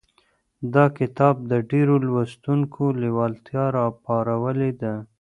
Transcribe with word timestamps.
دا 0.73 0.85
کتاب 0.99 1.35
د 1.51 1.53
ډېرو 1.71 1.95
لوستونکو 2.05 2.83
لېوالتیا 3.01 3.63
راپارولې 3.77 4.71
ده. 4.81 4.93